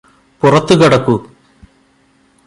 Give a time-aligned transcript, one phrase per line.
[0.41, 1.15] പുറത്തുകടക്കൂ